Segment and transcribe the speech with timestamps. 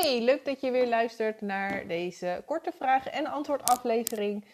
[0.00, 4.44] Hey, leuk dat je weer luistert naar deze korte vragen en antwoord aflevering.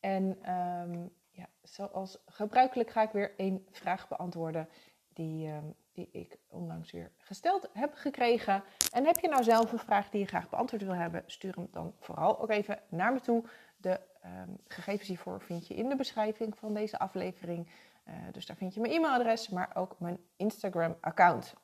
[0.00, 4.68] En ehm, ja, zoals gebruikelijk ga ik weer één vraag beantwoorden
[5.08, 8.62] die, ehm, die ik onlangs weer gesteld heb gekregen.
[8.92, 11.68] En heb je nou zelf een vraag die je graag beantwoord wil hebben, stuur hem
[11.70, 13.44] dan vooral ook even naar me toe.
[13.76, 17.68] De ehm, gegevens hiervoor vind je in de beschrijving van deze aflevering.
[18.08, 21.54] Uh, dus daar vind je mijn e-mailadres, maar ook mijn Instagram-account.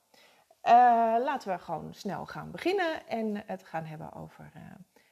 [0.68, 0.74] Uh,
[1.24, 4.62] laten we gewoon snel gaan beginnen en het gaan hebben over uh,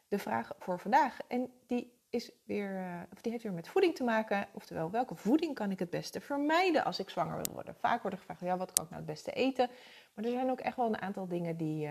[0.08, 1.18] de vraag voor vandaag.
[1.28, 4.46] En die, is weer, uh, of die heeft weer met voeding te maken.
[4.52, 7.74] Oftewel, welke voeding kan ik het beste vermijden als ik zwanger wil worden?
[7.74, 9.68] Vaak wordt er gevraagd, ja, wat kan ik nou het beste eten?
[10.14, 11.88] Maar er zijn ook echt wel een aantal dingen die,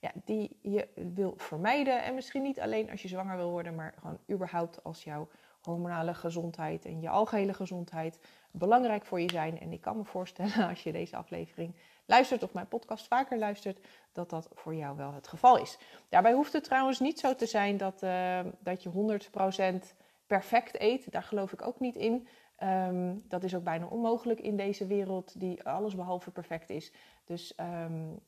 [0.00, 2.02] ja, die je wil vermijden.
[2.02, 5.28] En misschien niet alleen als je zwanger wil worden, maar gewoon überhaupt als jouw
[5.66, 8.18] hormonale gezondheid en je algehele gezondheid
[8.50, 9.60] belangrijk voor je zijn.
[9.60, 11.74] En ik kan me voorstellen als je deze aflevering
[12.06, 15.78] luistert of mijn podcast vaker luistert, dat dat voor jou wel het geval is.
[16.08, 19.94] Daarbij hoeft het trouwens niet zo te zijn dat, uh, dat je 100%
[20.26, 21.12] perfect eet.
[21.12, 22.28] Daar geloof ik ook niet in.
[22.62, 26.92] Um, dat is ook bijna onmogelijk in deze wereld die alles behalve perfect is.
[27.24, 28.20] Dus um,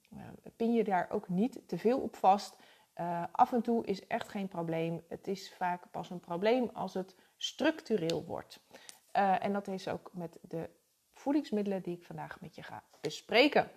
[0.56, 2.56] pin je daar ook niet te veel op vast.
[3.00, 5.02] Uh, af en toe is echt geen probleem.
[5.08, 8.60] Het is vaak pas een probleem als het structureel wordt.
[9.16, 10.70] Uh, en dat is ook met de
[11.12, 13.70] voedingsmiddelen die ik vandaag met je ga bespreken.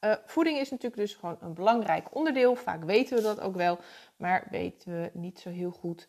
[0.00, 2.54] Uh, voeding is natuurlijk dus gewoon een belangrijk onderdeel.
[2.54, 3.78] Vaak weten we dat ook wel,
[4.16, 6.08] maar weten we niet zo heel goed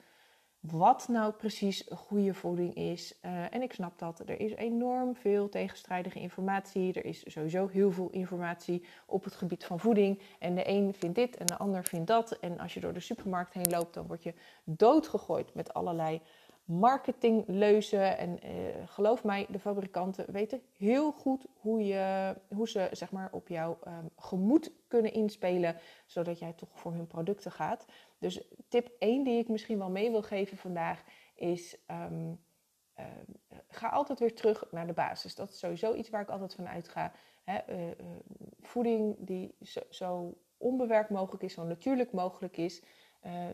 [0.71, 3.13] wat nou precies goede voeding is.
[3.25, 4.19] Uh, en ik snap dat.
[4.25, 6.93] Er is enorm veel tegenstrijdige informatie.
[6.93, 10.19] Er is sowieso heel veel informatie op het gebied van voeding.
[10.39, 12.31] En de een vindt dit en de ander vindt dat.
[12.31, 16.21] En als je door de supermarkt heen loopt, dan word je doodgegooid met allerlei
[16.63, 18.17] marketingleuzen.
[18.17, 18.51] En eh,
[18.85, 23.79] geloof mij, de fabrikanten weten heel goed hoe, je, hoe ze zeg maar, op jouw
[23.87, 27.85] um, gemoed kunnen inspelen, zodat jij toch voor hun producten gaat.
[28.17, 31.03] Dus tip 1 die ik misschien wel mee wil geven vandaag
[31.35, 31.77] is.
[31.87, 32.41] Um,
[32.99, 33.05] uh,
[33.67, 35.35] ga altijd weer terug naar de basis.
[35.35, 37.11] Dat is sowieso iets waar ik altijd van uitga.
[37.43, 37.91] Hè, uh,
[38.59, 42.81] voeding die zo, zo, onbewerkt mogelijk is, zo natuurlijk mogelijk is,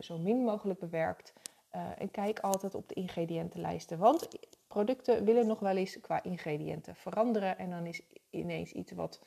[0.00, 1.32] zo min mogelijk bewerkt.
[1.70, 3.98] En kijk altijd op de ingrediëntenlijsten.
[3.98, 4.28] Want
[4.68, 7.58] producten willen nog wel eens qua ingrediënten veranderen.
[7.58, 9.20] En dan is ineens iets wat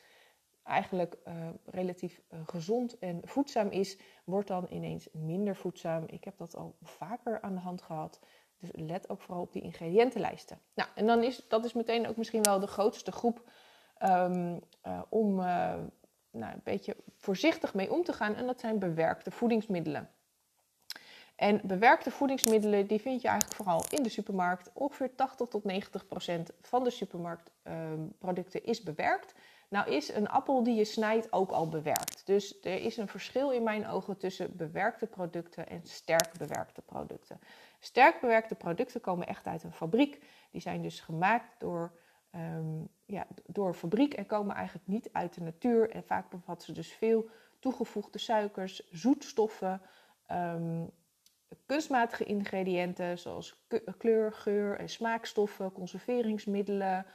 [0.64, 6.04] eigenlijk uh, relatief uh, gezond en voedzaam is, wordt dan ineens minder voedzaam.
[6.06, 8.20] Ik heb dat al vaker aan de hand gehad.
[8.58, 10.58] Dus let ook vooral op die ingrediëntenlijsten.
[10.74, 13.50] Nou, en dan is dat is meteen ook misschien wel de grootste groep
[14.02, 14.60] um,
[15.08, 18.34] om nou, een beetje voorzichtig mee om te gaan.
[18.34, 20.10] En dat zijn bewerkte voedingsmiddelen.
[21.36, 24.70] En bewerkte voedingsmiddelen die vind je eigenlijk vooral in de supermarkt.
[24.72, 29.34] Ongeveer 80 tot 90 procent van de supermarktproducten uh, is bewerkt.
[29.68, 32.26] Nou is een appel die je snijdt ook al bewerkt.
[32.26, 37.40] Dus er is een verschil in mijn ogen tussen bewerkte producten en sterk bewerkte producten.
[37.78, 40.24] Sterk bewerkte producten komen echt uit een fabriek.
[40.50, 41.92] Die zijn dus gemaakt door,
[42.34, 45.90] um, ja, door fabriek en komen eigenlijk niet uit de natuur.
[45.90, 47.28] En vaak bevatten ze dus veel
[47.58, 49.80] toegevoegde suikers, zoetstoffen.
[50.30, 50.90] Um,
[51.66, 53.66] kunstmatige ingrediënten zoals
[53.98, 57.06] kleur, geur en smaakstoffen, conserveringsmiddelen,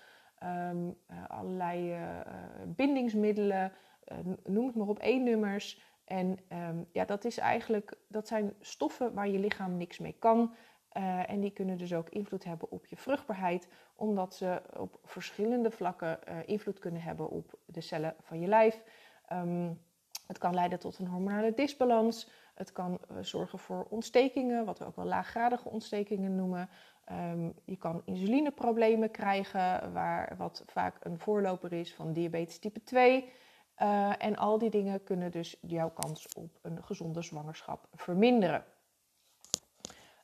[0.43, 2.19] um, uh, allerlei uh,
[2.65, 3.71] bindingsmiddelen,
[4.11, 5.81] uh, noem het maar op, één-nummers.
[6.05, 6.39] En
[6.69, 10.55] um, ja, dat, is eigenlijk, dat zijn stoffen waar je lichaam niks mee kan.
[11.27, 16.19] en die kunnen dus ook invloed hebben op je vruchtbaarheid, omdat ze op verschillende vlakken
[16.45, 18.81] invloed kunnen hebben op de cellen van je lijf.
[19.33, 19.79] Um,
[20.29, 22.29] het kan leiden tot een hormonale disbalans.
[22.59, 26.69] Het kan uh, zorgen voor ontstekingen, wat we ook wel laaggradige ontstekingen noemen.
[27.11, 33.33] Um, je kan insulineproblemen krijgen, waar, wat vaak een voorloper is van diabetes type 2.
[33.81, 38.63] Uh, en al die dingen kunnen dus jouw kans op een gezonde zwangerschap verminderen.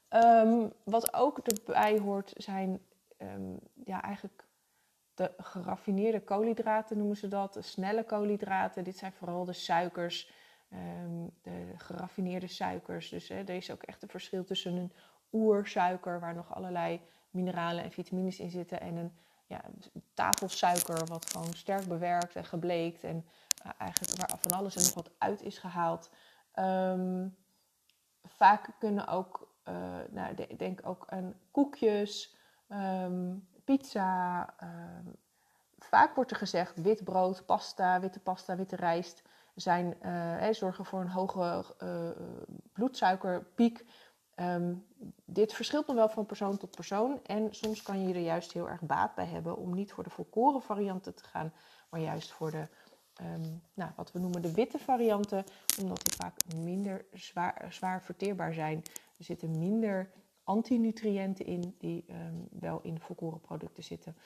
[0.10, 2.82] Um, wat ook erbij hoort zijn
[3.18, 4.46] um, ja, eigenlijk
[5.14, 8.84] de geraffineerde koolhydraten noemen ze dat, de snelle koolhydraten.
[8.84, 10.32] Dit zijn vooral de suikers
[10.76, 13.10] um, de geraffineerde suikers.
[13.10, 14.92] Dus hè, er is ook echt een verschil tussen een
[15.32, 19.62] oersuiker, waar nog allerlei mineralen en vitamines in zitten, en een ja,
[20.14, 23.26] tafelsuiker, wat gewoon sterk bewerkt en gebleekt en
[23.66, 26.10] uh, eigenlijk waar van alles en nog wat uit is gehaald.
[26.56, 27.36] Um,
[28.24, 29.76] vaak kunnen ook, uh,
[30.10, 32.36] nou, de, denk ook aan koekjes,
[32.70, 34.54] um, pizza.
[35.78, 39.24] vaak wordt er gezegd wit brood, pasta, witte pasta, witte rijst
[39.56, 42.10] zijn, uh, zorgen voor een hoge uh,
[42.74, 43.86] bloedsuikerpiek.
[44.36, 44.86] Um,
[45.26, 47.20] dit verschilt nog wel van persoon tot persoon.
[47.24, 50.10] En soms kan je er juist heel erg baat bij hebben om niet voor de
[50.10, 51.54] volkoren varianten te gaan,
[51.90, 52.68] maar juist voor de
[53.16, 55.44] ehm, nou, wat we noemen de witte varianten,
[55.82, 58.84] omdat die vaak minder zwaar, zwaar verteerbaar zijn.
[59.18, 60.12] Er zitten minder
[60.44, 64.18] antinutriënten in die ehm, wel in volkoren producten zitten.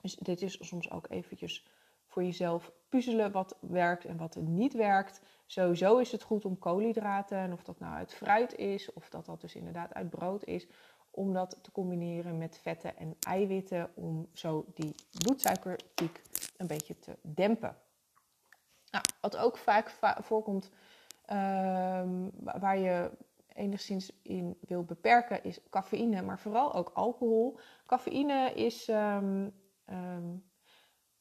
[0.00, 1.66] Dus dit is soms ook eventjes
[2.06, 5.20] voor jezelf puzzelen wat werkt en wat niet werkt.
[5.46, 9.26] Sowieso is het goed om koolhydraten, en of dat nou uit fruit is, of dat
[9.26, 10.66] dat dus inderdaad uit brood is,
[11.10, 16.22] om dat te combineren met vetten en eiwitten, om zo die bloedsuikerpiek
[16.56, 17.76] een beetje te dempen.
[18.90, 19.90] Nou, wat ook vaak
[20.22, 20.70] voorkomt,
[21.24, 23.10] ehm, waar je
[23.54, 27.58] enigszins in wil beperken, is cafeïne, maar vooral ook alcohol.
[27.86, 29.52] Cafeïne is um,
[29.84, 30.49] een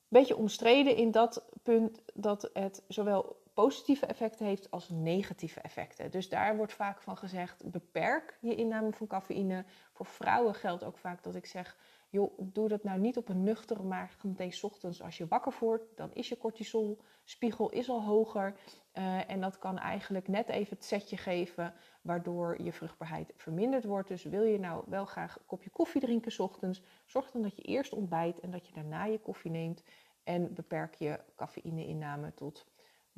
[0.09, 6.11] beetje omstreden in dat punt dat het zowel positieve effecten heeft als negatieve effecten.
[6.11, 9.65] Dus daar wordt vaak van gezegd: beperk je inname van cafeïne.
[9.93, 11.77] Voor vrouwen geldt ook vaak dat ik zeg:
[12.09, 14.17] joh, doe dat nou niet op een nuchtere maag
[14.49, 15.97] s ochtends als je wakker wordt.
[15.97, 18.55] Dan is je cortisolspiegel is al hoger.
[18.93, 24.07] Uh, en dat kan eigenlijk net even het setje geven waardoor je vruchtbaarheid verminderd wordt.
[24.07, 27.55] Dus wil je nou wel graag een kopje koffie drinken s ochtends, zorg dan dat
[27.55, 29.83] je eerst ontbijt en dat je daarna je koffie neemt.
[30.23, 32.65] En beperk je cafeïne-inname tot,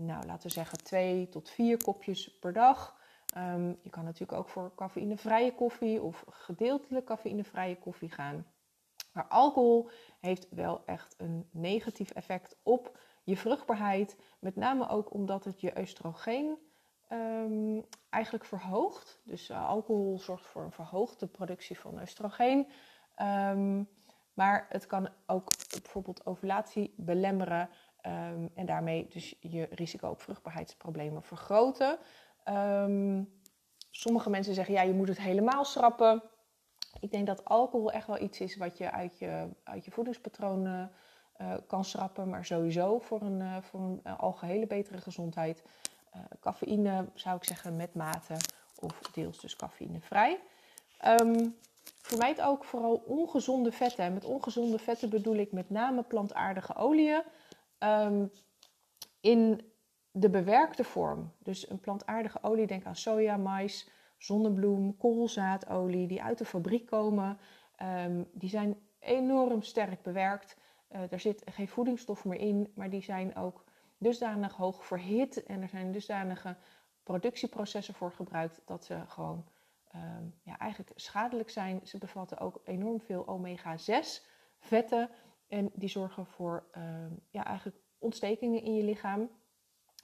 [0.06, 3.00] nou, laten we zeggen, twee tot vier kopjes per dag.
[3.38, 8.46] Um, je kan natuurlijk ook voor cafeïnevrije koffie of gedeeltelijk cafeïnevrije koffie gaan.
[9.14, 9.90] Maar alcohol
[10.20, 14.18] heeft wel echt een negatief effect op je vruchtbaarheid.
[14.40, 16.58] Met name ook omdat het je oestrogeen
[17.12, 19.22] um, eigenlijk verhoogt.
[19.24, 22.68] Dus uh, alcohol zorgt voor een verhoogde productie van oestrogeen.
[23.22, 23.90] Um,
[24.34, 25.52] maar het kan ook
[25.82, 27.70] bijvoorbeeld ovulatie belemmeren
[28.06, 31.98] um, en daarmee dus je risico op vruchtbaarheidsproblemen vergroten.
[33.90, 36.24] sommige mensen zeggen ja, je moet het helemaal schrappen.
[37.00, 40.66] Ik denk dat alcohol echt wel iets is wat je uit je, uit je voedingspatroon
[40.66, 45.64] uh, kan schrappen, maar sowieso voor een, uh, voor een algehele betere gezondheid.
[46.40, 48.36] cafeïne zou ik zeggen met mate
[48.80, 50.40] of deels dus cafeïnevrij.
[51.06, 51.58] Um,
[52.02, 54.06] vermijd ook vooral ongezonde vetten.
[54.06, 57.24] En met ongezonde vetten bedoel ik met name plantaardige oliën
[57.84, 58.32] um,
[59.20, 59.62] in
[60.12, 61.32] de bewerkte vorm.
[61.40, 67.40] Dus een plantaardige olie, denk aan soja, mais, zonnebloem, koolzaadolie, die uit de fabriek komen.
[67.84, 70.58] Um, die zijn enorm sterk bewerkt.
[71.10, 73.64] Er zit geen voedingsstof meer in, maar die zijn ook
[73.98, 76.56] dusdanig hoog verhit en er zijn dusdanige
[77.04, 79.46] productieprocessen voor gebruikt dat ze gewoon
[79.96, 81.80] um, ja, eigenlijk schadelijk zijn.
[81.84, 84.26] Ze bevatten ook enorm veel omega-6
[84.60, 85.10] vetten
[85.52, 89.30] en die zorgen voor um, ja, eigenlijk ontstekingen in je lichaam.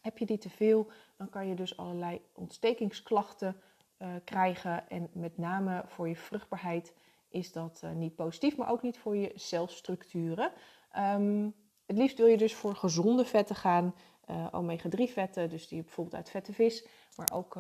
[0.02, 3.62] Heb je die te veel, dan kan je dus allerlei ontstekingsklachten
[3.98, 4.90] uh, krijgen.
[4.90, 6.94] En met name voor je vruchtbaarheid
[7.30, 10.52] is dat uh, niet positief, maar ook niet voor je celstructuren.
[10.98, 11.56] Um,
[11.86, 13.96] het liefst wil je dus voor gezonde vetten gaan,
[14.30, 17.58] uh, omega-3 vetten, dus die bijvoorbeeld uit vette vis, maar ook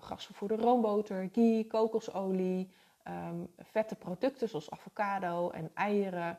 [0.00, 2.72] grasvervoerde roomboter, ghee, kokosolie,
[3.08, 6.38] um, vette producten zoals avocado en eieren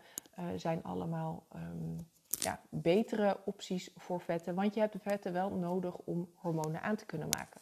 [0.56, 6.31] zijn allemaal um, ja, betere opties voor vetten, want je hebt vetten wel nodig om
[6.36, 7.62] hormonen aan te kunnen maken.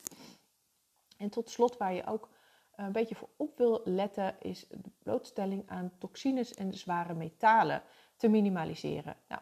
[1.18, 2.30] En tot slot, waar je ook
[2.76, 7.84] een beetje voor op wil letten, is de blootstelling aan toxines en zware metalen
[8.16, 9.16] te minimaliseren.
[9.28, 9.42] Nou,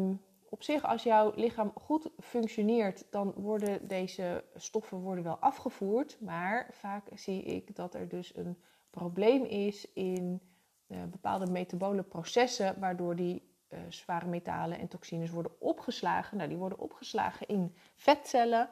[0.00, 0.22] um,
[0.52, 6.16] op zich, als jouw lichaam goed functioneert, dan worden deze stoffen worden wel afgevoerd.
[6.20, 10.40] Maar vaak zie ik dat er dus een probleem is in
[10.86, 16.36] uh, bepaalde metabole processen, waardoor die uh, zware metalen en toxines worden opgeslagen.
[16.36, 18.68] Nou, die worden opgeslagen in vetcellen.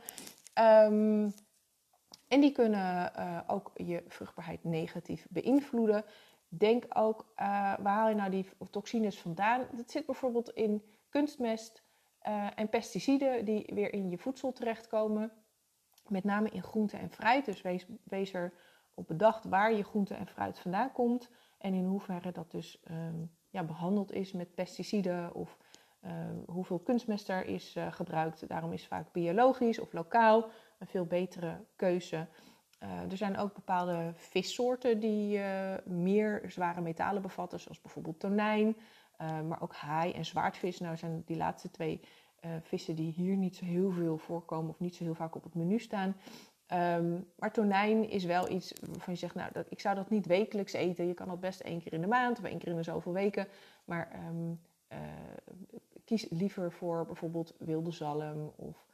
[0.59, 1.35] Um,
[2.29, 6.05] en die kunnen uh, ook je vruchtbaarheid negatief beïnvloeden.
[6.49, 9.67] Denk ook, waar haal je nou die toxines vandaan?
[9.73, 11.83] Dat zit bijvoorbeeld in kunstmest
[12.29, 15.33] uh, en pesticiden die weer in je voedsel terechtkomen.
[16.09, 17.45] Met name in groente en fruit.
[17.45, 18.53] Dus wees, wees er
[18.95, 21.31] op bedacht waar je groente en fruit vandaan komt.
[21.59, 25.59] En in hoeverre dat dus um, ja, behandeld is met pesticiden of
[26.05, 26.13] uh,
[26.47, 28.49] hoeveel kunstmest er is uh, gebruikt.
[28.49, 32.27] Daarom is vaak biologisch of lokaal een veel betere keuze.
[32.83, 35.41] Uh, er zijn ook bepaalde vissoorten die
[35.85, 38.77] meer zware metalen bevatten, zoals bijvoorbeeld tonijn.
[39.21, 40.79] Uh, maar ook haai en zwaardvis.
[40.79, 42.01] Nou zijn die laatste twee
[42.45, 45.43] uh, vissen die hier niet zo heel veel voorkomen of niet zo heel vaak op
[45.43, 46.17] het menu staan.
[46.99, 50.27] Um, maar tonijn is wel iets waarvan je zegt, nou, dat, ik zou dat niet
[50.27, 51.07] wekelijks eten.
[51.07, 53.13] Je kan dat best één keer in de maand of één keer in de zoveel
[53.13, 53.47] weken.
[53.85, 54.61] Maar um,
[54.93, 54.99] uh,
[56.05, 58.87] kies liever voor bijvoorbeeld wilde zalm of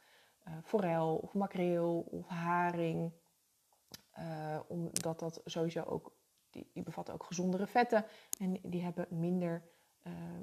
[0.63, 3.11] forel of makreel of haring.
[4.67, 6.11] omdat dat sowieso ook,
[6.49, 8.05] die, die bevatten ook gezondere vetten
[8.39, 9.61] en die hebben minder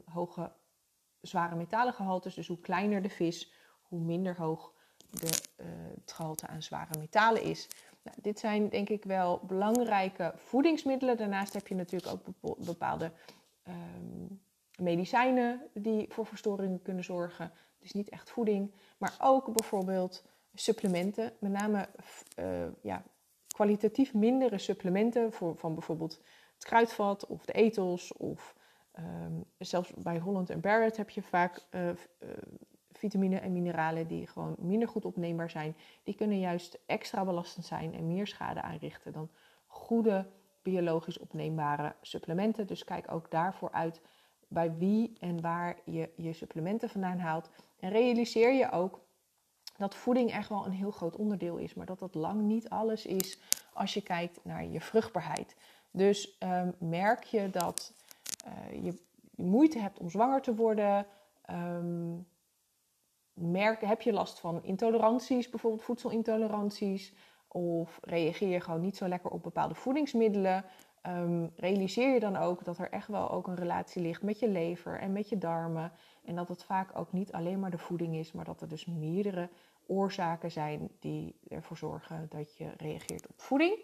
[0.04, 0.52] hoge
[1.20, 2.34] zware metalengehaltes.
[2.34, 3.52] Dus hoe kleiner de vis,
[3.82, 4.72] hoe minder hoog
[5.10, 5.66] de, uh,
[6.00, 7.68] het gehalte aan zware metalen is.
[8.02, 11.16] Nou, dit zijn denk ik wel belangrijke voedingsmiddelen.
[11.16, 13.12] Daarnaast heb je natuurlijk ook bepaalde
[13.68, 14.42] um,
[14.76, 17.52] medicijnen die voor verstoringen kunnen zorgen.
[17.78, 21.32] Is niet echt voeding, maar ook bijvoorbeeld supplementen.
[21.40, 21.88] Met name
[22.38, 23.02] uh, ja,
[23.46, 26.22] kwalitatief mindere supplementen voor, van bijvoorbeeld
[26.54, 28.12] het kruidvat of de etels.
[28.12, 28.54] Of
[28.98, 31.90] um, zelfs bij Holland en Barrett heb je vaak uh,
[32.92, 35.76] vitamine en mineralen die gewoon minder goed opneembaar zijn.
[36.02, 39.30] Die kunnen juist extra belastend zijn en meer schade aanrichten dan
[39.66, 40.26] goede
[40.62, 42.66] biologisch opneembare supplementen.
[42.66, 44.00] Dus kijk ook daarvoor uit
[44.48, 47.50] bij wie en waar je je supplementen vandaan haalt.
[47.80, 49.00] En realiseer je ook
[49.76, 53.06] dat voeding echt wel een heel groot onderdeel is, maar dat dat lang niet alles
[53.06, 53.40] is
[53.72, 55.56] als je kijkt naar je vruchtbaarheid.
[55.90, 57.94] Dus um, merk je dat
[58.46, 59.02] uh, je
[59.34, 61.06] moeite hebt om zwanger te worden,
[61.50, 62.26] um,
[63.32, 67.14] merk, heb je last van intoleranties, bijvoorbeeld voedselintoleranties,
[67.48, 70.64] of reageer je gewoon niet zo lekker op bepaalde voedingsmiddelen,
[71.06, 74.48] um, realiseer je dan ook dat er echt wel ook een relatie ligt met je
[74.48, 75.92] lever en met je darmen.
[76.24, 78.86] En dat het vaak ook niet alleen maar de voeding is, maar dat er dus
[78.86, 79.48] meerdere
[79.86, 83.78] oorzaken zijn die ervoor zorgen dat je reageert op voeding.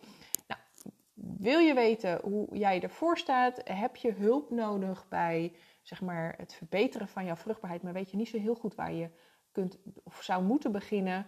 [1.40, 3.61] Wil je weten hoe jij ervoor staat?
[3.64, 8.16] Heb je hulp nodig bij zeg maar, het verbeteren van jouw vruchtbaarheid, maar weet je
[8.16, 9.11] niet zo heel goed waar je
[9.52, 11.26] kunt of zou moeten beginnen?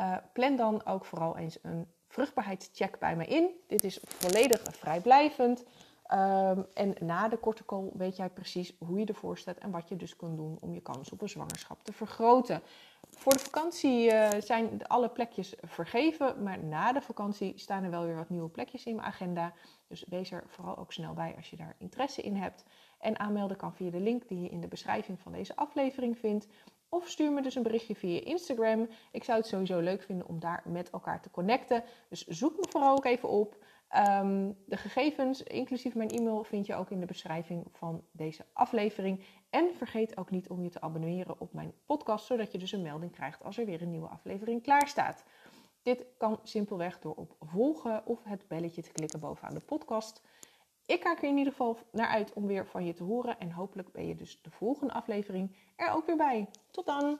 [0.00, 3.50] Uh, plan dan ook vooral eens een vruchtbaarheidscheck bij me in.
[3.66, 5.64] Dit is volledig vrijblijvend.
[6.12, 9.88] Um, en na de korte call weet jij precies hoe je ervoor staat en wat
[9.88, 12.62] je dus kunt doen om je kans op een zwangerschap te vergroten.
[13.20, 18.04] Voor de vakantie uh, zijn alle plekjes vergeven, maar na de vakantie staan er wel
[18.04, 19.52] weer wat nieuwe plekjes in mijn agenda.
[19.88, 22.64] Dus wees er vooral ook snel bij als je daar interesse in hebt.
[22.98, 26.46] En aanmelden kan via de link die je in de beschrijving van deze aflevering vindt.
[26.88, 28.88] Of stuur me dus een berichtje via Instagram.
[29.12, 31.84] Ik zou het sowieso leuk vinden om daar met elkaar te connecten.
[32.08, 33.56] Dus zoek me vooral ook even op.
[33.96, 39.24] Um, de gegevens, inclusief mijn e-mail, vind je ook in de beschrijving van deze aflevering.
[39.50, 42.82] En vergeet ook niet om je te abonneren op mijn podcast, zodat je dus een
[42.82, 45.24] melding krijgt als er weer een nieuwe aflevering klaar staat.
[45.82, 50.22] Dit kan simpelweg door op volgen of het belletje te klikken bovenaan de podcast.
[50.86, 53.38] Ik kijk er in ieder geval naar uit om weer van je te horen.
[53.38, 56.48] En hopelijk ben je dus de volgende aflevering er ook weer bij.
[56.70, 57.18] Tot dan!